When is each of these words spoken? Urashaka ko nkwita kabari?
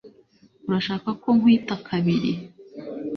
Urashaka 0.67 1.09
ko 1.21 1.27
nkwita 1.37 1.75
kabari? 1.85 2.31